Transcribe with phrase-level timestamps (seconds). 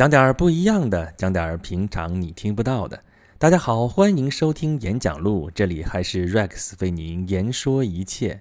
[0.00, 2.98] 讲点儿不一样的，讲点儿平常你听不到的。
[3.36, 8.40] 大家好，欢迎收听演讲录，这里还是 Rex 为您言说一切。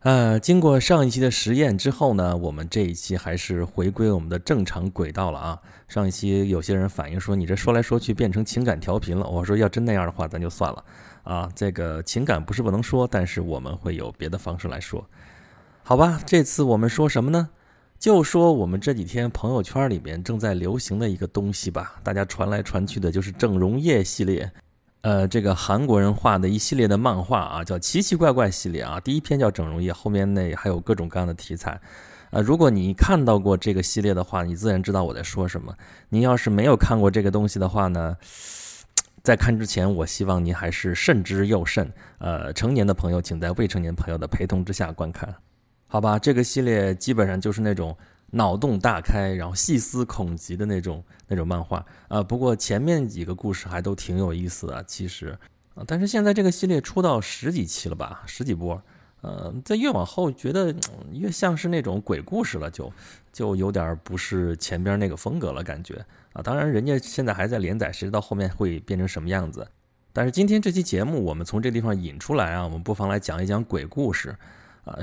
[0.00, 5.62] 呃，经过上一期的实验之后呢，我们这一期还是回归我们的正常轨道了啊。
[5.86, 10.84] 上一期有些人反映说你这说来说去变成情感调频了，我说要真那样的话，咱就算了
[11.22, 11.48] 啊。
[11.54, 15.08] 这个情感不是不能说，但是我们会有别的方式来说，
[15.84, 16.20] 好吧？
[16.26, 17.50] 这次我们说什么呢？
[17.98, 24.48] 就说我们这几天朋友圈里面正在流行的一个东西吧，大家传来传去的就是整容液系列，
[25.00, 29.00] 呃，这个韩国人画的一系列的漫画啊，叫奇奇怪怪系列啊。
[29.00, 31.80] 第一篇叫整容液，后面那还有各种各样的题材。
[32.30, 35.74] 呃，如果你看到过这个系列的话，你自然知道我在说什么。
[36.08, 38.16] 您要是没有看过这个东西的话呢，
[39.24, 41.92] 在看之前，我希望您还是慎之又慎。
[42.18, 45.34] 呃，成年的朋友请在未成年朋友的陪同之下观看。
[45.90, 47.96] 好吧，这个系列基本上就是那种
[48.30, 52.22] 脑洞大开，然后细思恐极的那种那种漫画啊。
[52.22, 55.28] 不过前面几个故事还都挺有意思的，其实
[55.74, 55.82] 啊。
[55.86, 58.80] 但是现在这个系列出到十几期了吧，十几波，
[59.22, 60.74] 呃，在越往后觉得
[61.10, 62.92] 越像是那种鬼故事了，就
[63.32, 66.42] 就有点不是前边那个风格了，感觉啊。
[66.42, 69.66] 当然，人家现在还在连载，谁知道后面会变成什么样子？
[70.12, 74.36] 但是今天这期节目，我们从这地方引出来啊，我们不妨来讲一讲鬼故事。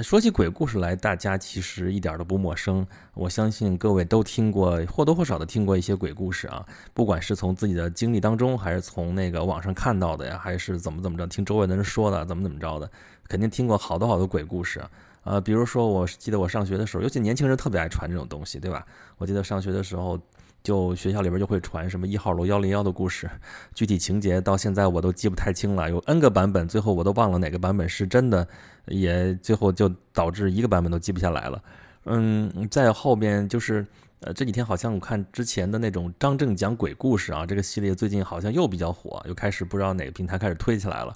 [0.02, 2.86] 说起鬼故事来，大家其实一点都不陌生。
[3.14, 6.66] 我相信各位都听过，或多或少的听过一些鬼故事啊。
[6.94, 12.90] 不管是从自己的经历当中，还是从那个网上看到的呀，还是怎么怎么着，听周围的人说的，怎么怎么着的，
[13.28, 14.82] 肯定听过好多好多鬼故事
[15.24, 15.40] 啊。
[15.42, 18.86] 比如说，我记得我上学的时候，尤其年轻人特别爱传这种东西，对吧？
[19.18, 20.20] 我记得上学的时候。
[20.66, 23.30] 就学校里边就会传什么一号楼幺零幺的故事，
[23.76, 28.48] 具体情节到现在我都记不太清了，有 N 个版本，最后我都忘了哪个版本是真的，
[28.88, 31.64] 也最后就导致一个版本都记不下来了。
[32.06, 33.86] 嗯，在后边就是
[34.22, 41.16] 呃这几天好像我看之前的那种张震讲鬼故事啊，这个系列最近好像又比较火，又开始不知道哪个平台开始推起来了，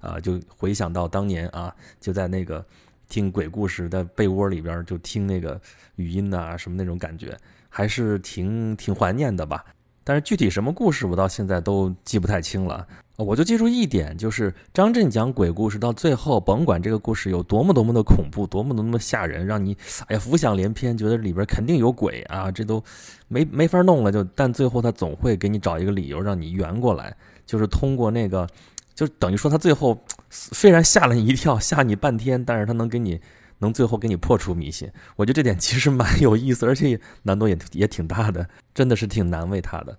[0.00, 2.64] 啊，就回想到当年啊，就在那个
[3.08, 5.60] 听鬼故事的被窝里边就听那个
[5.94, 7.36] 语音啊什么那种感觉。
[7.68, 9.64] 还是挺挺怀念的吧，
[10.04, 12.86] 但是具体什么故事我到现在都记不太清了。
[13.16, 22.80] 我就记住一点，就是张震讲鬼故事到最后，甭管这个故事有多么多么的恐怖，多么多么吓人，让你哎呀浮想联翩，觉得里边肯定有鬼啊，这都
[23.26, 24.12] 没没法弄了。
[24.12, 28.48] 就但最后他总会给你找一个理由让你圆过来，就是通过那个，
[28.94, 30.00] 就等于说他最后
[30.30, 33.20] 虽然吓了你一跳，吓你半天，但是他能给你。
[33.58, 39.98] 能最后给你破除迷信，我觉得这点其实蛮有意思，而且难度也也挺大的，真的是挺难为他的。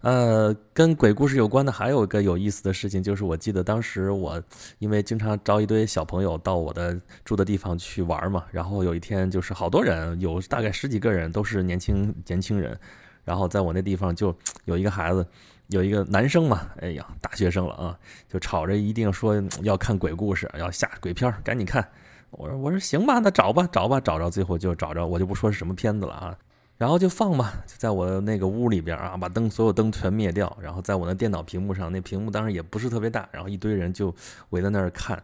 [0.00, 4.40] 呃，跟鬼故事有关的还有一个有意思的事情，就是我记得当时我
[4.78, 12.78] 因为经常招一堆小朋友到我的住的地方去玩嘛，然后有一天就是好多人，有大概十几个人都是年轻年轻人，
[13.24, 14.32] 然后在我那地方就
[14.66, 15.26] 有一个孩子，
[15.66, 17.98] 有一个男生嘛，哎呀，大学生了啊，
[18.28, 21.84] 就吵着一定说要看鬼故事，要下鬼片，赶紧看。
[22.30, 26.36] 我说我说行吧，那找吧找吧找着，最后就找着，我就不说是什么片子了啊，
[26.76, 34.14] 然后就放吧，就在我那个屋里边啊，把灯所有灯全灭掉，然后在我那电脑屏幕上，那屏幕当然也不是特别大，然后一堆人就
[34.50, 35.20] 围在那儿看，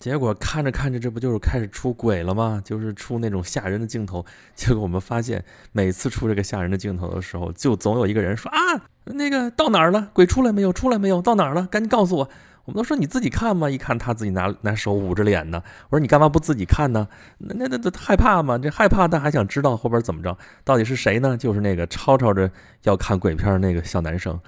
[0.00, 2.60] 结果看着看着，这不就是开始出鬼了吗？
[2.64, 4.24] 就是出那种吓人的镜头，
[4.54, 8.58] 结果我们发现每次出这个吓人的镜头的时候，就总有一个人说啊，
[9.04, 10.10] 那个到哪儿了？
[10.12, 10.72] 鬼出来没有？
[10.72, 11.22] 出来没有？
[11.22, 11.66] 到哪儿了？
[11.68, 12.28] 赶紧告诉我。
[12.68, 15.62] 我们都说你自己看嘛，一看他自己拿拿手捂着脸呢。
[15.88, 17.08] 我说你干嘛不自己看呢？
[17.38, 18.58] 那那那害怕吗？
[18.58, 21.34] 这害怕，但还想知道后边怎么着，到底是谁呢？
[21.34, 22.50] 就是那个吵吵着
[22.82, 24.38] 要看鬼片那个小男生，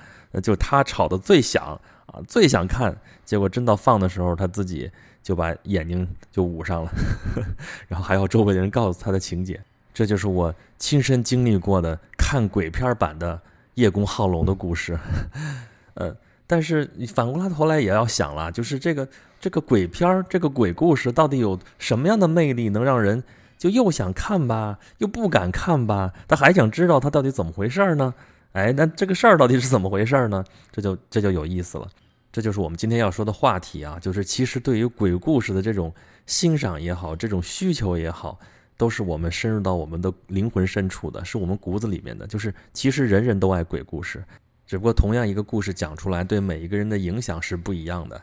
[0.42, 2.94] 就他吵得最响啊，最想看。
[3.24, 4.90] 结果真到放的时候，他自己
[5.22, 6.92] 就把眼睛就捂上了，
[7.88, 9.58] 然后还要周围的人告诉他的情节。
[9.94, 13.40] 这就是我亲身经历过的看鬼片版的
[13.76, 14.98] 叶公好龙的故事，
[15.94, 16.14] 呃。
[16.50, 19.08] 但是你反过来头来也要想了，就是这个
[19.40, 23.22] 这个鬼片儿，这个鬼故事到底有什么样的魅力，能让人
[23.56, 28.12] 就又想看吧，又不敢看吧，他还想知道他到底怎么回事呢？
[28.50, 30.44] 哎，那这个事儿到底是怎么回事呢？
[30.72, 31.86] 这就这就有意思了，
[32.32, 35.94] 这就是我们今天要说的话题啊，就是其实对于鬼故事的这种
[36.26, 38.36] 欣赏也好，这种需求也好，
[38.76, 44.24] 都是我们深入到我们的灵魂深处的，是我们骨子里面的，就是其实人人都爱鬼故事。
[44.70, 48.22] 只不过同样一个故事讲出来，对每一个人的影响是不一样的，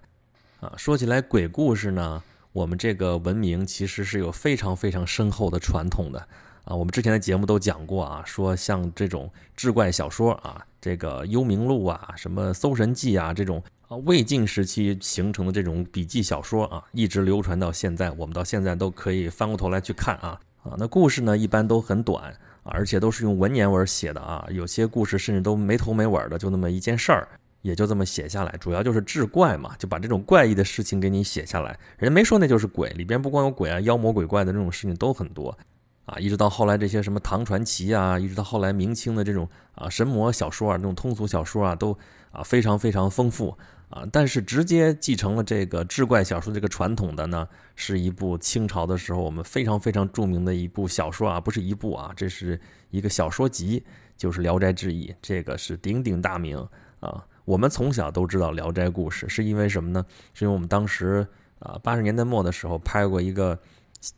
[0.62, 2.24] 啊，说起来鬼故事呢，
[2.54, 6.26] 我们这个文明其实是有非常非常深厚的传统的，
[6.64, 22.34] 啊，我们之前的节目都讲过啊，说像这种志怪小说啊，这个幽冥录啊，什么搜神记啊，这种啊魏晋时期形成的这种笔记小说啊，一直流传到现在，我们到现在都可以翻过头来去看啊，啊，那故事呢一般都很短。
[22.72, 27.28] 而且都是用文言文写的啊，有些故事甚至都没头没尾的，就那么一件事儿，
[27.62, 31.78] 也就这么写下来，主要就是志怪嘛，就把这种怪异的事情给你写下来。
[31.98, 35.58] 人家没说那就是鬼，里边不光有鬼啊，妖魔鬼怪的这种事情都很多
[36.06, 36.18] 啊。
[36.20, 41.98] 一直到后来这些什么唐传奇啊，一直到后来明清的这种啊神魔小说啊，这种通俗小说啊，都
[42.32, 43.58] 啊非常非常丰富。
[43.90, 53.86] 啊，但是直接继承了这个志怪小说这个传统的呢，是一部清朝的时候我们非常非常著名的一部小说啊，不是一部啊，这是一个小说集，
[54.18, 56.58] 就是《聊斋志异》，这个是鼎鼎大名
[57.00, 57.26] 啊。
[57.46, 60.06] 我们从小都知道《聊斋故事》，是因为什么呢？
[60.34, 61.26] 是因为我们当时
[61.60, 63.58] 啊八十年代末的时候拍过一个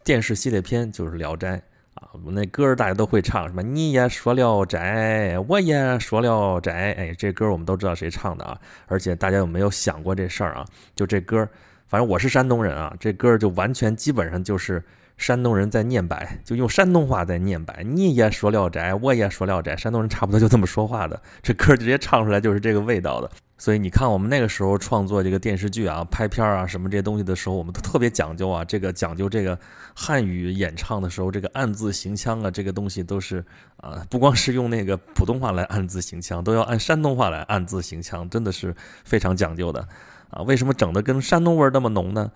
[0.03, 1.57] 电视系列片，就是《聊斋》。
[1.99, 8.57] 啊，那歌大家都会唱，什么你也说聊斋，我也说聊斋，哎，这歌我们都知道谁唱的啊。
[8.87, 10.65] 而且大家有没有想过这事儿啊？
[10.95, 11.45] 就这歌，
[11.87, 14.81] 反正我是山东人啊，这歌就完全基本上就是
[15.17, 17.83] 山东人在念白，就用山东话在念白。
[17.83, 21.21] 你也说聊斋，我也说聊斋，山东人差不多就这么说话的。
[21.41, 23.29] 这歌直接唱出来就是这个味道的。
[23.59, 28.63] 所以你看，我们那个时候创作这个电视剧啊、拍片啊什么这些东西的时候，我们都特别讲究啊。
[28.63, 29.59] 这个讲究这个
[29.93, 33.43] 汉语演唱的时候，这个按字行腔啊，这个东西都是
[33.75, 38.73] 啊，不光是用那个普通话来按字行腔，都要按山东话来按字行腔，真的是
[39.03, 39.85] 非常讲究的
[40.29, 40.41] 啊。
[40.43, 42.31] 为什么整的跟山东味儿那么浓呢？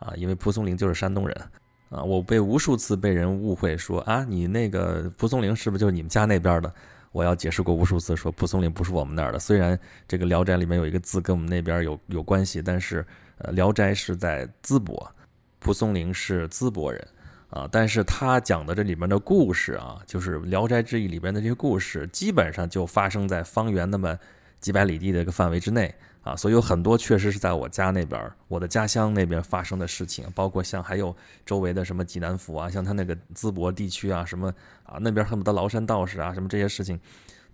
[0.00, 1.42] 啊，因为蒲松龄就是山东人
[1.90, 2.02] 啊。
[2.02, 6.74] 我被无数次被人误会说啊，你那个蒲松龄是不是就是你们家那边的？
[7.12, 9.38] 我要解释过无数次，说蒲松龄不是我们那儿的。
[9.38, 13.06] 虽然这个《聊斋》里面有一个字跟我们那边有有关系，但是
[13.38, 15.10] 呃，《聊斋》是在淄博，
[15.58, 17.08] 蒲松龄是淄博人
[17.50, 17.68] 啊。
[17.70, 24.18] 但是他讲的这里面的故事啊，就是《聊斋志异》里边的这些故事，基本上就发生在方圆那么
[24.66, 25.94] 几百里地的一个范围之内。
[26.26, 31.14] 啊，所以有很多确实是在我家那边，我的家乡那边发生的事情，包括像还有
[31.44, 34.52] 周围的什么济南府啊，像他那个淄博地区啊，什么
[34.82, 36.98] 啊那边恨不得崂山道士啊，什么这些事情，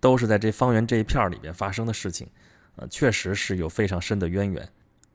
[0.00, 2.26] 都是在这方圆这一片里边发生的事情，
[2.76, 4.67] 啊，确实是有非常深的渊源，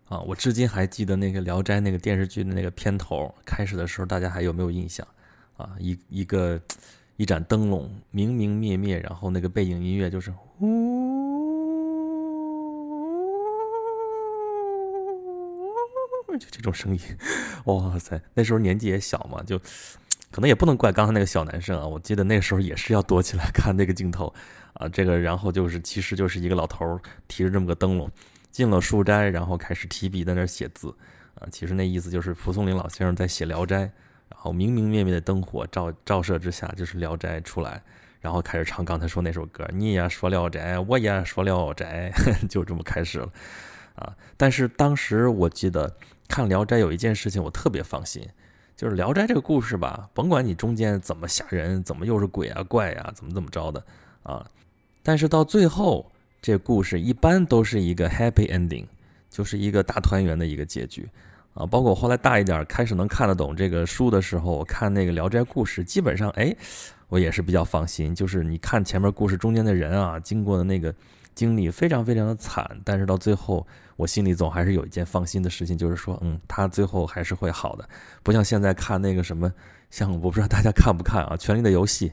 [0.08, 5.08] 啊，我至今还记得那个《聊斋》那个电视剧的那个片头开始的时候，大家还有没有印象？
[5.58, 6.62] 啊，一一个
[7.18, 11.17] 一盏灯笼明明灭灭，然后那个背景音乐就是呜。
[16.38, 17.02] 就这种声音，
[17.66, 18.22] 哇塞！
[18.34, 19.58] 那时候年纪也小嘛，就
[20.32, 21.88] 可能也不能怪刚才那个小男生啊。
[21.88, 24.34] 我记得那时候也是要躲起来看那个镜头
[24.74, 24.88] 啊。
[24.90, 28.10] 这个然后就是，其实就是一个老头提着这么个灯笼
[28.52, 30.94] 进了书斋，然后开始提笔在那写字
[31.36, 31.48] 啊。
[31.52, 33.76] 其实那意思就是蒲松龄老先生在写《聊斋》，
[34.30, 37.82] 然后明明灭灭的灯火照照射之下，就是《聊斋》出来，
[38.20, 39.68] 然后开始唱刚才说那首歌。
[39.74, 42.12] 你也说《聊斋》，我也说《聊斋》，
[42.50, 43.30] 就这么开始了
[43.96, 44.16] 啊。
[44.36, 45.96] 但是当时我记得。
[46.28, 48.28] 看《聊斋》有一件事情我特别放心，
[48.76, 53.84] 就是《聊斋》这个故事吧，甭管你中间怎么吓人，怎么又是鬼啊怪啊，怎么怎么着的
[54.24, 54.46] 啊，
[55.02, 58.86] 但是到最后这故事一般都是一个 happy ending，
[59.30, 61.10] 就是一个大团圆的一个结局
[61.54, 61.66] 啊。
[61.66, 66.56] 包括后来大一点开始能看得懂这个书的时候，我看那个《聊斋》故事，基本上哎，
[67.08, 68.14] 我也是比较放心。
[68.14, 70.94] 就是你看前面故事中间的人啊，经过的那个
[71.38, 73.66] 经历非常非常的惨，但是到最后。
[73.98, 77.90] 我心里总还是有一件放心的事情，就是说，嗯，他最后还是会好的，
[78.22, 79.52] 不像现在看那个什么，
[79.90, 82.08] 像我不知道大家看不看啊，《权力的游戏》，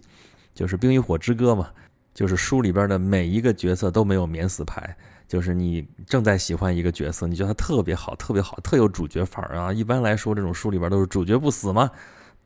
[0.55, 1.69] 就是《冰与火之歌》嘛，
[2.15, 4.97] 就是书里边的每一个角色都没有免死牌，
[5.29, 9.71] 就是你正在喜欢一个角色，你觉得他特别好，特别好，特有主角范儿啊。
[9.71, 11.91] 一般来说，这种书里边都是主角不死嘛，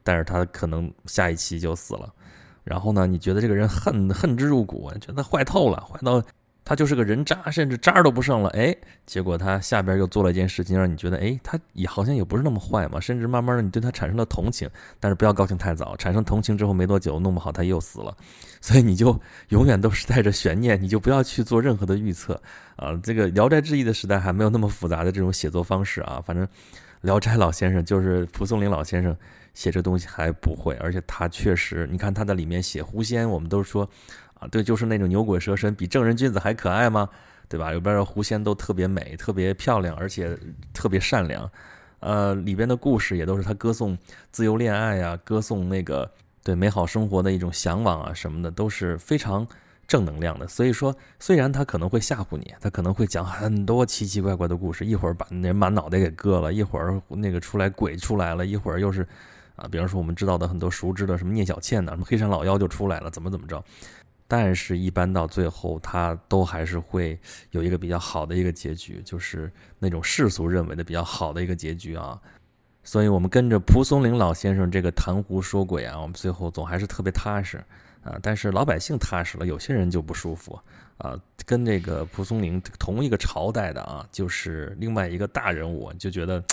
[0.03, 2.13] 但是他可能下一期就死了，
[2.65, 6.21] 然后呢，你觉得这个人恨恨之入骨，觉得坏透了，坏到。
[6.69, 8.51] 他就是个人渣，甚至渣都不剩了。
[8.51, 13.01] 哎，结果他下边又做了一件事情，让你觉得，哎，他也好像也不是那么坏嘛。
[13.01, 14.69] 甚至慢慢的，你对他产生了同情。
[15.01, 18.15] 但是不要高兴太早，产生同情之后没多久，弄不好他又死了。
[18.61, 22.39] 所以你就永远都是带着悬念，你就不要去做任何的预测
[22.77, 22.95] 啊。
[23.03, 26.23] 这个《聊斋志异》的时代还没有那么复杂的这种写作方式啊。
[26.27, 26.45] 反正
[27.01, 29.17] 《聊斋》老先生就是蒲松龄老先生
[29.55, 33.89] 写这东西还不会，而且他确实，你看他在里面写狐仙，我们都说。
[34.39, 37.09] 啊，对，就是那种牛鬼蛇神，比正人君子还可爱吗？
[37.49, 37.71] 对吧？
[37.73, 40.39] 里边的狐仙都特别美，特别漂亮，而且
[40.73, 41.51] 特别善良。
[42.01, 43.97] 呃，里边的故事也都是他歌颂
[44.31, 46.09] 自由恋爱呀，歌颂那个
[46.45, 49.45] 对美好生活的一种向往啊什么的，都是非常
[49.87, 50.47] 正能量的。
[50.47, 59.09] 所以说，虽然他可能会吓唬你，他可能会讲很多奇奇怪怪的故事，一会儿把人把脑袋给割了，一会儿那个出来鬼出来了，一会儿又是
[59.57, 63.65] 啊，比方说我们知道的很多熟知的什么聂小倩呐，什么黑山老妖就出来了，怎么怎么着。
[64.31, 67.19] 但是，一般到最后，他都还是会
[67.51, 72.21] 有一个比较好的一个结局，就是那种世俗认为的比较好的一个结局啊。
[72.85, 77.57] 所以，我们跟着蒲松龄老先生这个谈狐说鬼啊，我们最后总还是特别踏实
[78.05, 80.59] 啊，但是老百姓踏实了，有些人就不舒服
[80.99, 81.19] 啊。
[81.47, 86.45] 跟这个蒲松龄同一个朝代的啊，就是另外一个大人物，就觉得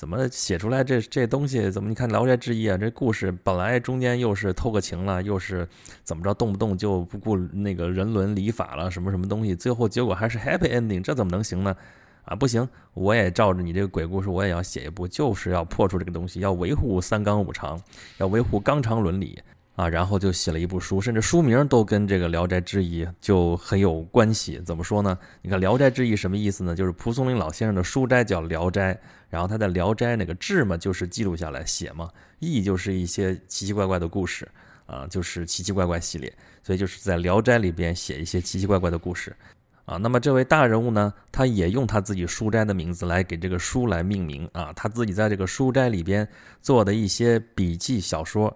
[0.00, 1.70] 怎么写出来这这东西？
[1.70, 5.68] 怎么你看《聊斋志异》啊，这故事本来中间又是偷个情了，又是
[6.02, 11.76] 怎么着，动不动就不顾那个人伦礼法了，什么什么东西，最后结果还是 happy ending，这怎么能行呢？
[12.24, 17.78] 啊，不行，我也照着你这个鬼故事，我也要写一部，就是要破除这个东西，要维护三纲五常，
[18.16, 19.38] 要维护纲常伦理。
[19.76, 24.60] 啊，然后就写了一部书，甚至书名都跟这个《聊斋志异》就很有关系。
[24.60, 25.16] 怎么说呢？
[25.40, 26.74] 你看《聊斋志异》什么意思呢？
[26.74, 28.94] 就是蒲松龄老先生的书斋叫《聊斋》，
[29.30, 32.10] 然后他在《聊斋》那个志嘛，就是记录下来写嘛，
[32.40, 34.46] 异就是一些奇奇怪怪的故事
[34.84, 36.30] 啊，就是奇奇怪怪系列，
[36.62, 39.34] 所以就是在《聊斋》里边写一些奇奇怪怪的故事
[39.86, 39.96] 啊。
[39.96, 46.28] 那么这位大人物呢，他也用他自己书斋的名字来给这个书来命名啊，他自己在这个书斋里边
[46.60, 48.54] 做的一些笔记小说。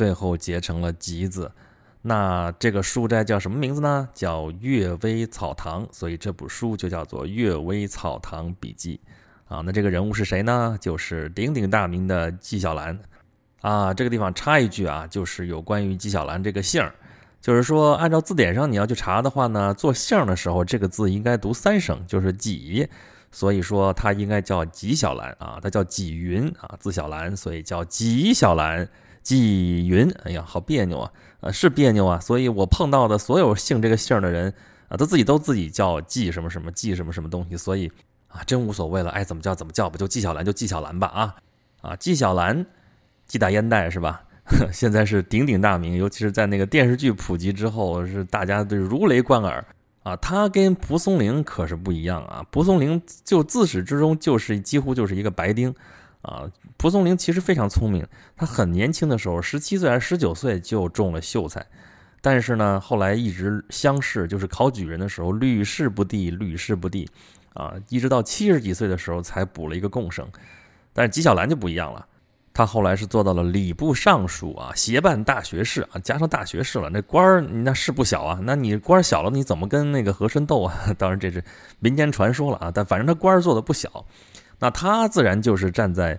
[0.00, 1.52] 最后结成了吉字，
[2.00, 4.08] 那这个书斋叫什么名字呢？
[4.14, 8.98] 叫《阅微草堂》，所以这部书就叫做《阅微草堂笔记》
[9.54, 9.60] 啊。
[9.62, 10.74] 那这个人物是谁呢？
[10.80, 12.98] 就是鼎鼎大名的纪晓岚
[13.60, 13.92] 啊。
[13.92, 16.94] 这个地方插一句啊，就是有关于纪晓岚这个姓儿，
[17.42, 22.88] 就是说按照字典上你要去查的话呢，做姓的时候这个字应该读三声，就是纪，
[23.30, 28.88] 所以说他应该叫纪晓岚啊，他叫纪云啊，字晓岚，所以叫纪晓岚。
[29.22, 31.12] 纪云，哎呀，好别扭啊！
[31.40, 32.18] 啊，是别扭啊！
[32.20, 34.52] 所以我碰到的所有姓这个姓的人
[34.88, 37.90] 啊，他自己都自己叫纪什么什么纪什么什么东西，所以
[38.28, 41.36] 啊，真无所谓了，爱怎么叫怎么叫吧，就纪晓岚就纪晓岚吧啊
[41.82, 42.64] 啊，纪晓岚，
[43.26, 44.22] 纪大烟袋是吧？
[44.72, 49.64] 现在是鼎鼎大名，尤其是在那个电视剧普及之后，是大家都如雷贯耳
[50.02, 50.16] 啊。
[50.16, 55.72] 他跟蒲松龄可是不一样啊，蒲松龄就自始至终就是几乎就是一个白丁。
[56.22, 56.44] 啊，
[56.76, 61.64] 蒲松龄其实非常聪明，他很年轻的时候，十七岁还是十九岁就中了秀才，
[62.20, 67.08] 但是呢，后来一直乡试，就是考举人的时候屡试不第，屡试不第，
[67.54, 70.28] 啊，一直到七十几岁的时候才补了一个贡生。
[70.92, 72.06] 但是纪晓岚就不一样了，
[72.52, 80.74] 他后来是做到了礼部尚书啊，协办大学士啊，加上大学士了，那官儿那是不小啊，那你官儿小了，你怎么跟那个和珅斗啊？
[80.98, 81.42] 当然这是
[81.78, 84.04] 民间传说了啊，但反正他官儿做的不小。
[84.60, 86.16] 那他自然就是站在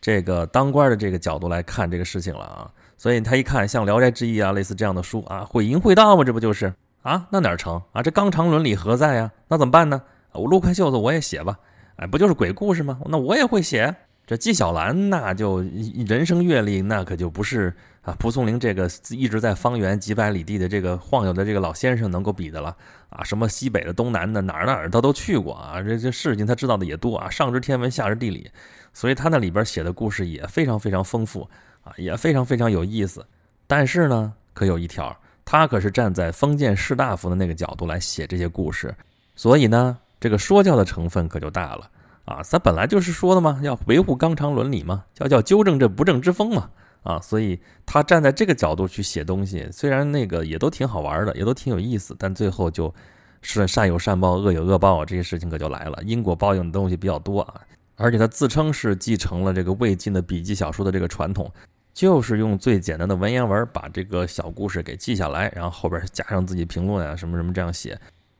[0.00, 2.68] 这个当官的这个角度来看这个事情了啊，
[2.98, 7.28] 所以他一看像《聊斋志异》啊，类似这样的书啊，会淫会道嘛，这不就是啊？
[7.30, 8.02] 那哪成啊？
[8.02, 9.30] 这纲常伦理何在呀？
[9.46, 10.02] 那怎么办呢？
[10.32, 11.56] 我撸开袖子我也写吧，
[11.96, 12.98] 哎，不就是鬼故事吗？
[13.06, 13.94] 那我也会写。
[14.24, 15.60] 这纪晓岚那就
[16.06, 22.76] 人生阅历那可就不是啊蒲松龄这个一直在方圆几百里地的这个晃悠的这个老先生能够比的了
[23.10, 23.22] 啊！
[23.22, 25.80] 什么西北的、东南的，哪儿哪儿他都去过啊！
[25.80, 28.50] 这这事情他知道的也多啊，上知天文，下知地理，
[28.92, 31.48] 所以他那里边写的故事也非常非常丰富
[31.84, 33.24] 啊，也非常非常有意思。
[33.68, 38.92] 但是呢，可有一条，他可是站在封建士大夫的那个角度来写这些故事，
[39.36, 41.88] 所以呢，这个说教的成分可就大了。
[42.24, 46.70] 啊，咱本来就是说的嘛，要维护纲常伦理嘛，要叫纠正这不正之风嘛，
[47.02, 52.94] 啊，所以他站在这个角度去写东西，虽然那个也都挺好玩的，也都挺有意思，但最后就
[53.40, 57.60] 是善有善报，恶有恶报，这些事情可就来了，因果报应的东西比较多啊。
[57.96, 61.52] 而且他自称是继承了这个魏晋的笔记小说的这个传统，
[61.92, 67.98] 就是用最简单的文言文把这个小故事给记下来，然后后边加上自己评论啊什么什么这样写。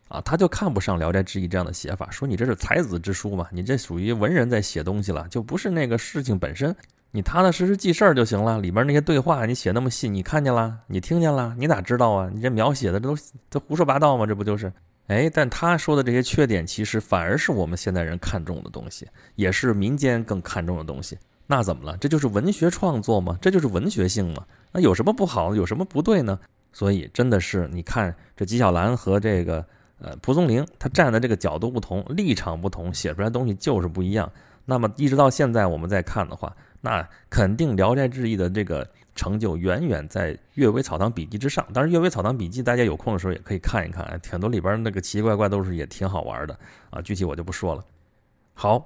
[0.08, 6.76] 啊，他就看不上《聊斋志异》这样的写法，说你这是才子之书嘛，你这属于文人在写东西了，就不是那个事情本身，
[7.14, 8.58] 你踏踏实实记事儿就行了。
[8.58, 12.30] 里边那些对话你写那么细，你看见了，你听见了，你咋知道啊？
[12.32, 13.16] 你这描写的这都
[13.50, 14.26] 这胡说八道吗？
[14.26, 14.72] 这不就是？
[15.08, 21.18] 哎，但他说的这些缺点，其实反而是我们现代人看重的东西，也是民间更看重的东西。
[21.46, 21.96] 那怎么了？
[21.98, 23.38] 这就是文学创作吗？
[23.40, 24.44] 这就是文学性吗？
[24.72, 25.54] 那有什么不好？
[25.54, 26.38] 有什么不对呢？
[26.72, 29.64] 所以真的是，你看这纪晓岚和这个。
[30.04, 34.28] 呃，蒲松龄他站的这个角度不同，立场不同，写出来东西就是不一样。
[34.64, 36.52] 那么一直到现在，我们再看的话，
[36.82, 41.64] 那肯定《聊斋志异》的这个成就远远在《阅微草堂笔记》之上。
[41.72, 46.58] 当然，《阅微草堂笔记》大家有空的时候也可以看一看，很多里边那个奇奇怪怪都是也挺好玩的
[46.90, 47.00] 啊。
[47.00, 47.84] 具体我就不说了。
[48.52, 48.84] 好，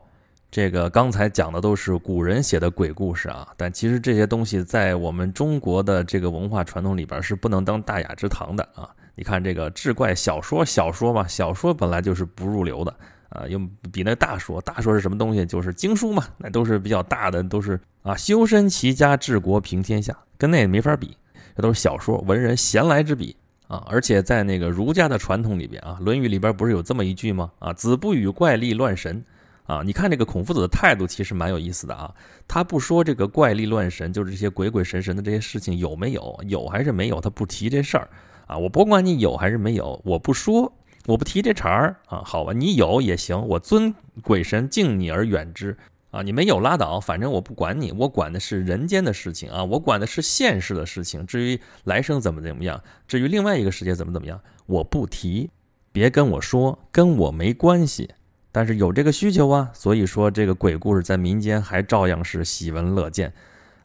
[0.50, 8.94] 这个刚才讲的都是古人写的鬼故事啊，但其实这些东西在我们中国的这个文化传统里边是不能当大雅之堂的啊。
[9.14, 12.94] 你看这个志怪小说，小说嘛，小说本来就是不入流的
[13.28, 13.58] 啊，又
[13.92, 15.44] 比那大说，大说是什么东西？
[15.44, 21.16] 就是经书嘛，那都是比较大的，都是啊，修身齐家治国平天下，跟那也没法比，
[21.56, 23.34] 这都是小说，文人闲来之笔
[23.68, 23.84] 啊。
[23.88, 27.50] 而且在那个儒家的传统里边啊，《论语》里边不是有这么一句吗？
[27.58, 29.24] 啊，子不语怪力乱神
[29.64, 32.14] 啊，你看这个孔夫子的态度其实蛮有意思的啊，
[32.46, 38.08] 他不说这个怪力乱神，就是这些鬼鬼神神的这些事情有没有，有还是没有，他不提这事儿
[38.46, 38.56] 啊。
[38.56, 40.72] 我不管你有还是没有，我不说，
[41.06, 42.22] 我不提这茬儿啊。
[42.24, 45.76] 好吧，你有也行，我尊鬼神敬你而远之
[46.10, 46.22] 啊。
[46.22, 51.26] 你没有拉倒，反正我不管你，我管的是人间的事情啊，我管的是现世的事情。
[51.26, 55.50] 至于来生怎么怎么样，至于另外一个世界怎么怎么样，我不提，
[55.92, 58.10] 别跟我说，跟我没关系。
[58.52, 63.30] 但是有这个需求啊，所以说这个鬼故事在民间还照样是喜闻乐见，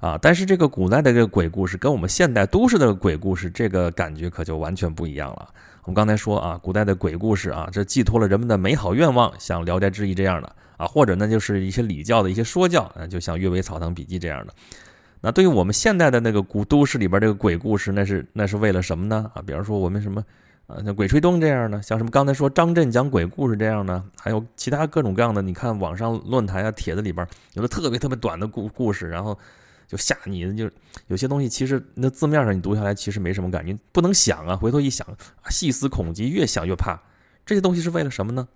[0.02, 5.48] 啊，但是这个古代的这个鬼故事跟我们现代都市的鬼故事这个感觉可就完全不一样了。
[5.84, 14.54] 我们刚才说啊，古代的鬼故事啊，这寄托了人们的美好愿望，像《聊斋志异》这样的啊，或者呢就是一些礼教的一些说教啊，就像《阅微草堂笔记》这样的。
[15.22, 19.30] 那对于我们现代的那个古都市里边这个鬼故事，那是那是为了什么呢？
[19.36, 20.24] 啊，比方说我们什么？
[20.66, 25.44] 啊，像《鬼吹灯》这样的，像什么刚才说张震讲鬼故事这样的，还有其他各种各样的。
[25.44, 29.38] 你看网上论坛啊、帖子里边有的特别特别短的故故事，然后
[29.92, 30.72] 就吓你，就
[31.08, 34.56] 有些东西其实那字面上你读下来其实没什么感觉，不能想啊。
[34.56, 35.06] 回头一想，
[35.50, 36.98] 细思恐极，越想越怕。
[37.46, 38.48] 这些东西是为了什么呢？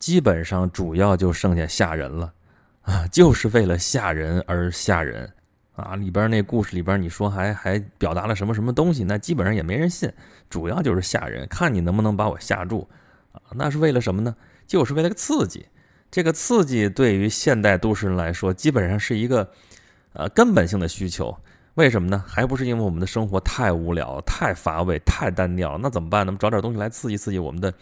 [0.00, 2.34] 基本上主要就剩下吓人了
[2.82, 5.32] 啊，就是为了吓人而吓人。
[5.76, 9.04] 啊，里边那故事里边，你说还还表达了什么什么东西？
[9.04, 10.12] 那基本上也没人信，
[10.50, 12.88] 主要就是吓人，看你能不能把我吓住
[13.30, 13.40] 啊？
[13.54, 14.34] 那是为了什么呢？
[14.66, 15.64] 就是为了个刺激。
[16.10, 19.50] 这个刺激对于现代都市人来说，基本上是一个
[20.16, 21.36] 呃根本性的需求。
[21.74, 22.24] 为什么呢？
[22.26, 25.76] 还不是因为我们的生活太无聊、太乏味、太单调？
[25.76, 26.34] 那怎么办呢？
[26.38, 27.72] 找点东西来刺激刺激我们的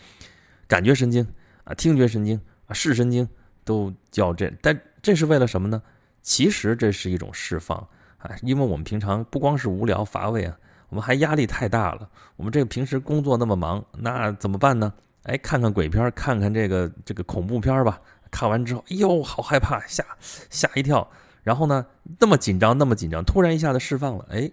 [0.67, 1.25] 感觉神经
[1.63, 3.29] 啊、听觉神经啊、视神经
[3.65, 5.81] 都叫这，但这是为了什么呢？
[6.23, 7.79] 其实这是一种释放
[8.19, 12.09] 啊，因为我们平常不光是无聊乏味啊，我们还压力太大了。
[12.35, 14.93] 我们这个平时工作那么忙，那怎么办呢？
[15.23, 18.01] 哎，看看鬼片，看看这个这个恐怖片吧。
[18.31, 20.05] 看完之后，哎呦，好害怕，吓
[20.51, 21.09] 吓一跳。
[21.45, 21.87] 然后呢，
[22.19, 24.51] 那么紧张，那么紧张，突然一下子释放了，哎，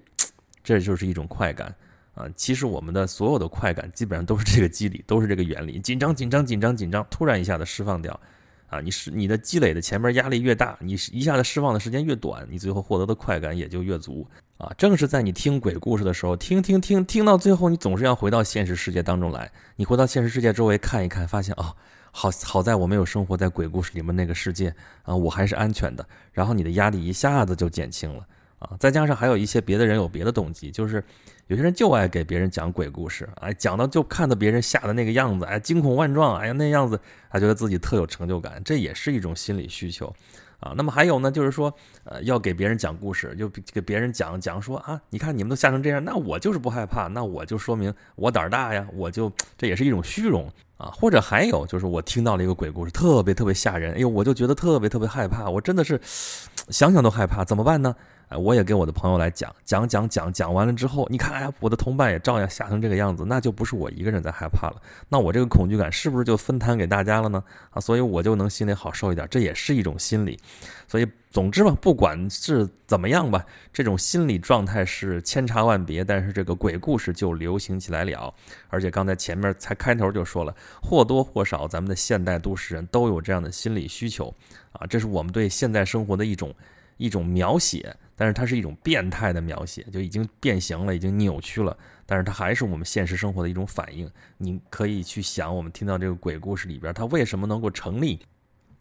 [0.63, 1.73] 这就是一种快感
[2.13, 2.27] 啊。
[2.35, 5.79] 其实我们的所有的快感，基本上都是这个机理，都是这个原理。
[5.79, 8.19] 紧张，紧张，紧张，紧张，突然一下子释放掉。
[8.67, 14.25] 啊，你是你的积累的前面压力越大，你一下子释放的时间越短，你最后获得的快感也就越足
[14.61, 14.71] 啊。
[14.77, 19.51] 正是在你听鬼故事的时候，听听听听到最后，你总是要回到现实世界当中来。
[19.75, 21.75] 你回到现实世界周围看一看，发现哦，
[22.11, 26.05] 好好在我没有生活在鬼故事里面那个世界啊，我还是安全的。
[26.31, 28.25] 然后你的压力一下子就减轻了
[28.59, 28.77] 啊。
[28.79, 31.03] 再加上还有一些别的人有别的动机，就是。
[31.47, 36.97] 有些人就爱给别人讲鬼故事，哎，讲到就看到别人吓的那个样子，哎，惊恐万状，哎呀，那样子，
[37.29, 40.15] 他觉得自己特有成就感，这也是一种心理需求，
[40.61, 50.47] 啊，那么还有呢，就是说，呃，要给别人讲故事，就给别人讲讲说啊，你看你们都吓成这样，那我就是不害怕，那我就说明我胆儿大呀，我就这也是一种虚荣
[50.77, 55.99] 啊，或者还有就是我听到了一个鬼故事，特别特别吓人，哎呦，我就觉得特别特别害怕，我真的是
[56.69, 57.95] 想想都害怕，怎么办呢？
[58.37, 67.43] 我也跟我的朋友来讲讲讲讲讲完了之后，你看，哎，我的同伴也照样吓成这个样子，那就不是我一个人在害怕了，那我这个恐惧感是不是就分摊给大家了呢？
[67.71, 70.39] 啊，所以我就能心里好受一点，这也是一种心理。
[70.87, 78.33] 所以，总之吧，不管是怎么样吧，这种心理状态是千差万别，但是这个鬼故事就流行起来了。
[78.67, 84.33] 而且刚才前面才开头就说了，或多或少咱们的现代都市人都有这样的心理需求
[84.73, 86.53] 啊，这是我们对现代生活的一种
[86.97, 87.95] 一种描写。
[88.21, 91.75] 但是它是一种变态的描写，就已经变形了，已经扭曲了。
[92.05, 94.07] 但是它还是我们现实生活的一种反应。
[94.37, 98.19] 你可以去想，我们听到这个鬼故事里边，它为什么能够成立？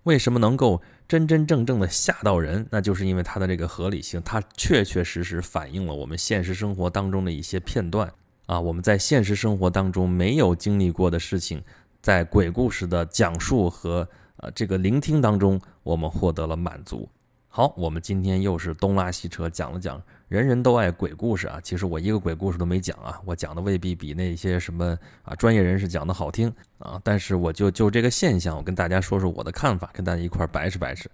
[0.02, 2.66] 为什么能够真真正正的吓到人？
[2.70, 8.12] 那就是因为它的这个合理性，它确确实实反映了我们现实生活当中的一些片段
[8.44, 11.62] 啊，我们在现实生活当中没有经历过的事情，
[12.02, 17.08] 在鬼故事的讲述和呃这个聆听当中，我们获得了满足。
[17.52, 21.58] 好，我们今天又是东拉西扯讲了讲，人人都爱鬼故事啊。
[21.60, 27.00] 其实我一个鬼故事都没讲啊，我讲的未必比那些什么啊专业人士讲的好听啊。
[27.02, 31.10] 但是我就就这个现象，我跟大家说说我的看法，跟大家一块白扯白扯。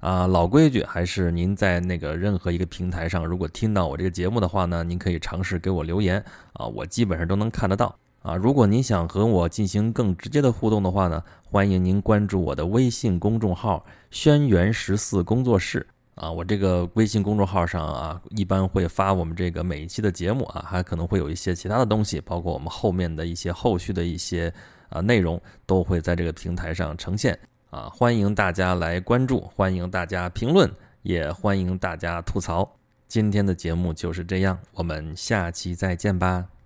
[0.00, 6.22] 啊，老规矩，还是您在那个任何一个平台上，如果听到我这个节目的话呢，您可以尝试给我留言
[6.52, 8.34] 啊，我基本上都能看得到啊。
[8.36, 13.84] 如果您想和我进行更直接的互动的话呢，欢迎您关注我的微信公众号。
[14.10, 24.52] 轩辕十四工作室啊，我这个微信公众号上啊，一般会发我们这个每一期的节目啊，还可能会有一些其他的东西，包括我们后面的一些后续的一些
[24.88, 27.38] 啊内容，都会在这个平台上呈现
[27.70, 30.70] 啊，欢迎大家来关注，欢迎大家评论，
[31.02, 32.68] 也欢迎大家吐槽。
[33.06, 36.57] 今天的节目就是这样，我们下期再见吧。